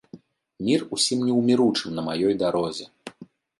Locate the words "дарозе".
2.47-2.85